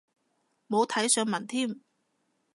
[0.67, 1.79] 冇睇上文添